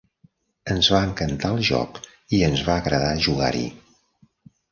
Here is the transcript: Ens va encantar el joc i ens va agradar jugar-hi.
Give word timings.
Ens 0.75 0.87
va 0.93 1.01
encantar 1.09 1.51
el 1.57 1.61
joc 1.67 1.99
i 2.37 2.41
ens 2.49 2.65
va 2.69 2.79
agradar 2.85 3.13
jugar-hi. 3.27 3.65